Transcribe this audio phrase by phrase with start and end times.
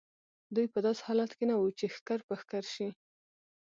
[0.55, 2.87] دوی په داسې حالت کې نه وو چې ښکر په ښکر شي.